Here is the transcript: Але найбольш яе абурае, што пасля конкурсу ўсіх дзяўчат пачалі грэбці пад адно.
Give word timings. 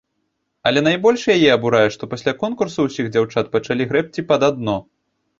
Але 0.67 0.79
найбольш 0.85 1.25
яе 1.35 1.49
абурае, 1.57 1.83
што 1.95 2.03
пасля 2.13 2.33
конкурсу 2.43 2.85
ўсіх 2.87 3.11
дзяўчат 3.17 3.51
пачалі 3.57 3.87
грэбці 3.91 4.25
пад 4.33 4.41
адно. 4.49 4.75